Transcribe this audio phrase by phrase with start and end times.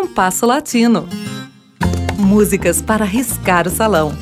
[0.00, 1.08] Compasso Latino.
[2.16, 4.12] Músicas para riscar o salão.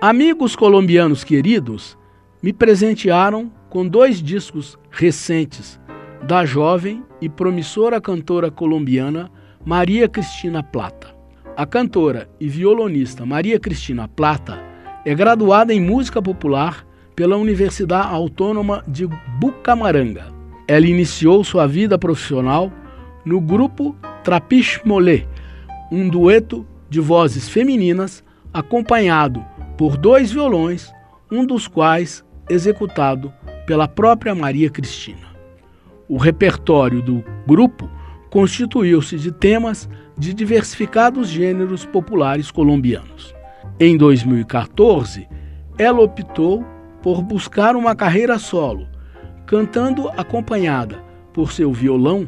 [0.00, 1.96] Amigos colombianos queridos
[2.42, 5.78] me presentearam com dois discos recentes
[6.26, 9.30] da jovem e promissora cantora colombiana
[9.64, 11.14] Maria Cristina Plata.
[11.56, 14.65] A cantora e violonista Maria Cristina Plata
[15.06, 19.06] é graduada em música popular pela Universidade Autônoma de
[19.38, 20.26] Bucamaranga.
[20.66, 22.72] Ela iniciou sua vida profissional
[23.24, 25.24] no grupo Trapiche Molé,
[25.92, 29.44] um dueto de vozes femininas acompanhado
[29.78, 30.92] por dois violões,
[31.30, 33.32] um dos quais executado
[33.64, 35.28] pela própria Maria Cristina.
[36.08, 37.88] O repertório do grupo
[38.28, 39.88] constituiu-se de temas
[40.18, 43.35] de diversificados gêneros populares colombianos.
[43.78, 45.28] Em 2014,
[45.78, 46.64] ela optou
[47.02, 48.86] por buscar uma carreira solo,
[49.44, 52.26] cantando acompanhada por seu violão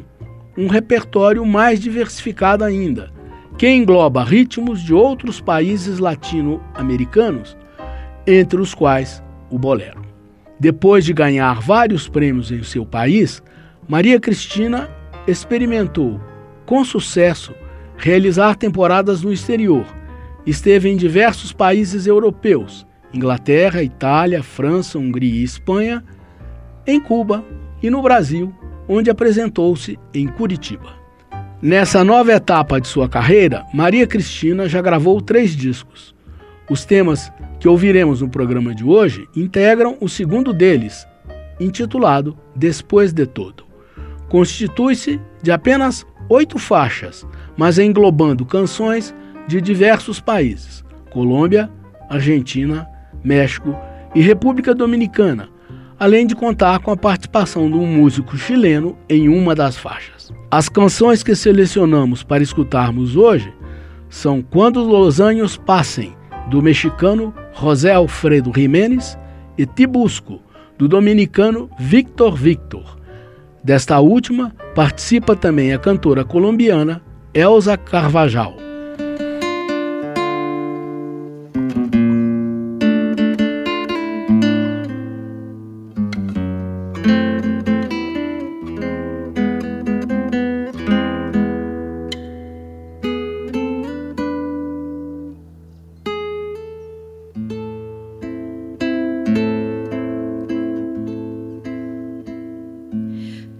[0.55, 3.11] um repertório mais diversificado ainda,
[3.57, 7.57] que engloba ritmos de outros países latino-americanos,
[8.27, 10.01] entre os quais o bolero.
[10.59, 13.41] Depois de ganhar vários prêmios em seu país,
[13.87, 14.87] Maria Cristina
[15.25, 16.21] experimentou,
[16.67, 17.55] com sucesso,
[17.97, 19.98] realizar temporadas no exterior.
[20.49, 22.83] Esteve em diversos países europeus,
[23.13, 26.03] Inglaterra, Itália, França, Hungria e Espanha,
[26.87, 27.45] em Cuba
[27.83, 28.51] e no Brasil,
[28.87, 30.97] onde apresentou-se em Curitiba.
[31.61, 36.15] Nessa nova etapa de sua carreira, Maria Cristina já gravou três discos.
[36.67, 41.07] Os temas que ouviremos no programa de hoje integram o segundo deles,
[41.59, 43.65] intitulado Depois de Todo.
[44.27, 47.23] Constitui-se de apenas oito faixas,
[47.55, 49.13] mas englobando canções
[49.47, 51.69] de diversos países: Colômbia,
[52.09, 52.87] Argentina,
[53.23, 53.75] México
[54.15, 55.49] e República Dominicana,
[55.99, 60.31] além de contar com a participação de um músico chileno em uma das faixas.
[60.49, 63.53] As canções que selecionamos para escutarmos hoje
[64.09, 66.15] são Quando os Anos Passem,
[66.49, 69.17] do mexicano José Alfredo Jiménez,
[69.59, 70.39] e Tibusco,
[70.77, 72.97] do dominicano Victor Victor.
[73.61, 77.01] Desta última participa também a cantora colombiana
[77.33, 78.68] Elsa Carvajal.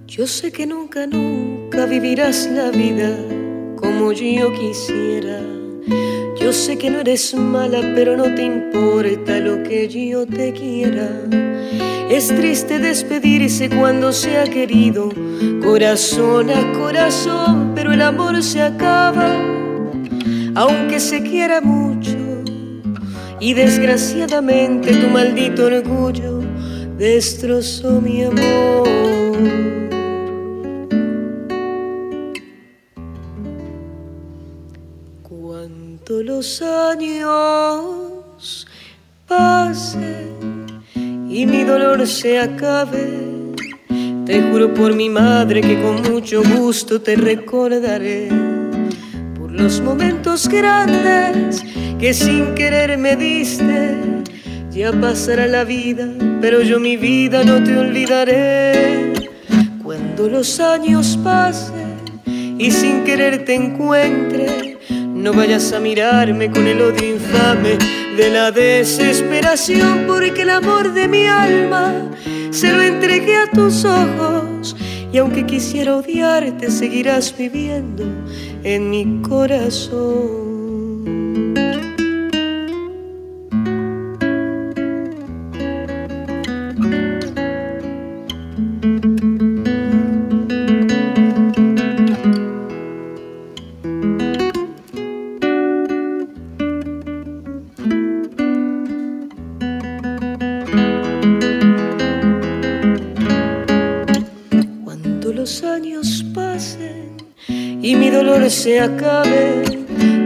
[0.10, 3.16] Yo sé que nunca, nunca vivirás la vida
[3.76, 5.40] como yo quisiera.
[6.42, 11.12] Yo sé que no eres mala, pero no te importa lo que yo te quiera.
[12.10, 15.14] Es triste despedirse cuando se ha querido,
[15.62, 19.32] corazón a corazón, pero el amor se acaba,
[20.56, 22.18] aunque se quiera mucho.
[23.40, 26.42] Y desgraciadamente tu maldito orgullo
[26.98, 29.69] destrozó mi amor.
[36.24, 37.28] Los años
[39.28, 40.66] pasen
[41.30, 43.54] y mi dolor se acabe,
[44.26, 48.30] te juro por mi madre que con mucho gusto te recordaré
[49.38, 51.64] por los momentos grandes
[52.00, 53.98] que sin querer me diste.
[54.72, 56.08] Ya pasará la vida,
[56.40, 59.14] pero yo mi vida no te olvidaré.
[59.84, 61.98] Cuando los años pasen
[62.58, 64.69] y sin querer te encuentre,
[65.20, 67.78] no vayas a mirarme con el odio infame
[68.16, 72.10] de la desesperación, porque el amor de mi alma
[72.52, 74.76] se lo entregué a tus ojos.
[75.12, 78.04] Y aunque quisiera odiarte, seguirás viviendo
[78.64, 80.49] en mi corazón.
[108.50, 109.64] Se acabe.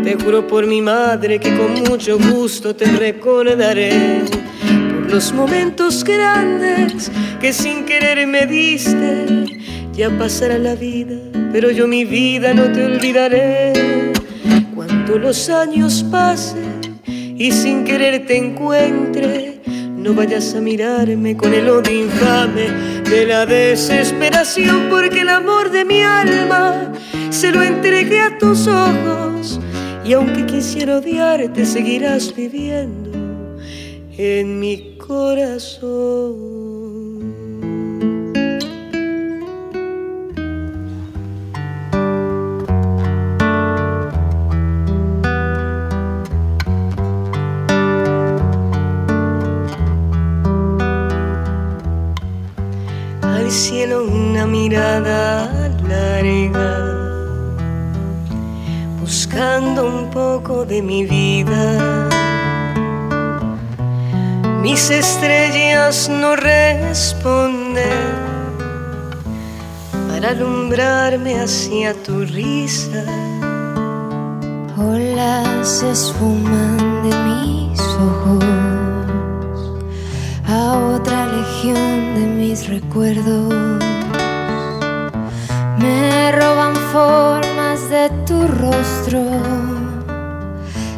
[0.03, 4.21] Te juro por mi madre que con mucho gusto te recordaré
[4.61, 9.45] por los momentos grandes que sin querer me diste.
[9.93, 11.17] Ya pasará la vida,
[11.51, 14.13] pero yo mi vida no te olvidaré.
[14.73, 16.81] Cuando los años pasen
[17.37, 19.61] y sin querer te encuentre,
[20.03, 22.67] No vayas a mirarme con el odio infame
[23.09, 26.91] de la desesperación, porque el amor de mi alma
[27.33, 29.59] se lo entregué a tus ojos.
[30.05, 33.11] Y aunque quisiera odiarte, seguirás viviendo
[34.17, 36.62] en mi corazón.
[59.03, 61.63] Buscando un poco de mi vida.
[64.61, 68.01] Mis estrellas no responden
[70.07, 73.03] para alumbrarme hacia tu risa.
[74.77, 77.79] Olas se esfuman de mis
[78.09, 78.45] ojos
[80.47, 80.61] a
[80.95, 83.53] otra legión de mis recuerdos.
[85.77, 87.42] Me roban formas
[88.03, 89.21] de tu rostro,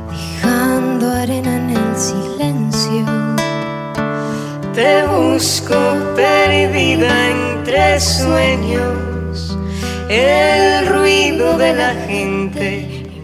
[0.09, 3.05] dejando arena en el silencio.
[4.73, 5.75] Te busco
[6.15, 9.55] perdida entre sueños,
[10.09, 12.67] el ruido de la gente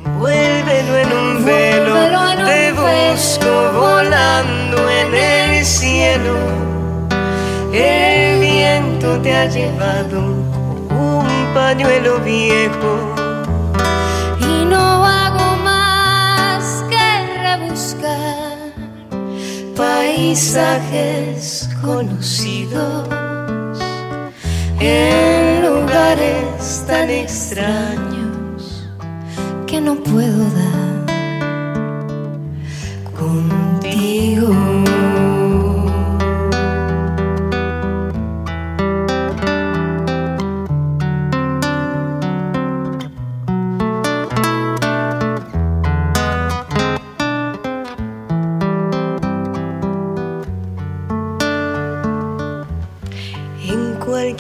[0.06, 1.95] envuélvelo en un velo.
[2.45, 6.36] Te busco volando en el cielo,
[7.74, 13.31] el viento te ha llevado un pañuelo viejo.
[14.39, 17.06] Y no hago más que
[17.42, 18.57] rebuscar
[19.75, 23.07] paisajes conocidos
[24.80, 28.89] en lugares tan extraños
[29.68, 31.00] que no puedo dar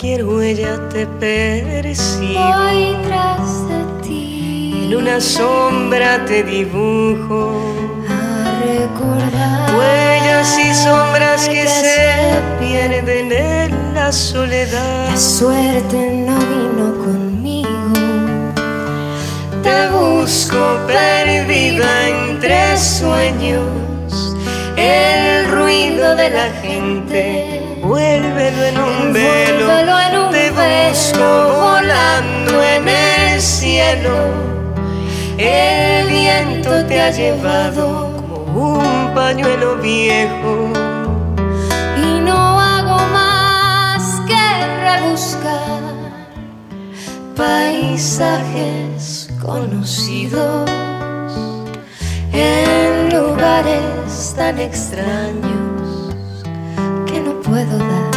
[0.03, 2.33] En cualquier huella te persigo.
[2.33, 7.61] Voy tras de ti En una sombra te dibujo.
[8.09, 15.11] a recordar Huellas y sombras que se pierden en la soledad.
[15.11, 17.69] La suerte no vino conmigo.
[19.61, 24.35] Te busco perdida entre sueños.
[24.75, 27.50] El ruido de la gente,
[27.91, 29.65] vuélvelo en un velo.
[29.69, 31.27] Envuélvelo en un Te busco
[31.67, 34.15] volando en el cielo.
[35.37, 37.85] El viento te ha llevado
[38.17, 40.53] como un pañuelo viejo.
[42.05, 44.45] Y no hago más que
[44.85, 45.81] rebuscar
[47.35, 50.69] paisajes conocidos
[52.31, 55.60] en lugares tan extraños
[57.51, 58.11] puedo dar.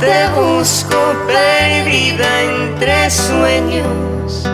[0.00, 4.46] te busco perdida entre sueños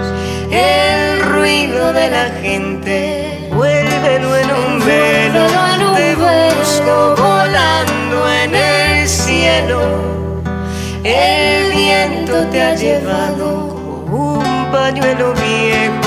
[0.51, 6.55] el ruido de la gente vuélvelo en un velo Vuélvelo en un te velo.
[6.59, 9.81] busco volando en el cielo
[11.05, 13.47] el viento te ha llevado
[14.09, 16.04] como un pañuelo viejo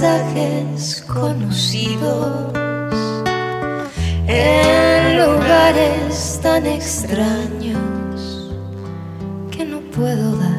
[0.00, 2.52] paisajes conocidos
[4.26, 8.52] en lugares tan extraños
[9.50, 10.55] que no puedo dar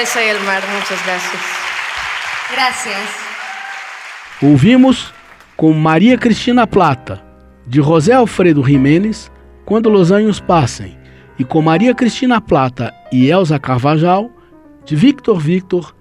[0.00, 1.42] Eso y el mar, muchas gracias.
[2.50, 3.10] Gracias.
[4.40, 5.12] Ouvimos
[5.56, 7.22] com Maria Cristina Plata,
[7.66, 9.30] de José Alfredo Jimenez,
[9.66, 10.96] Quando os Anos Passem,
[11.38, 14.30] e com Maria Cristina Plata e Elza Carvajal,
[14.86, 15.94] de Victor Victor,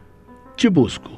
[0.56, 1.12] Te Busco.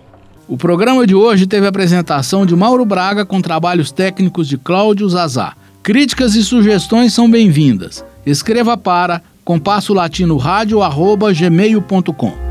[0.48, 5.08] O programa de hoje teve a apresentação de Mauro Braga com trabalhos técnicos de Cláudio
[5.08, 5.54] Zazá.
[5.84, 8.04] Críticas e sugestões são bem-vindas.
[8.26, 10.40] Escreva para compasso latino
[11.36, 12.51] gmail.com.